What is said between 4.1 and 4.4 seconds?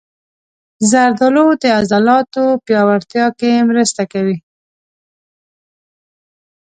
کوي.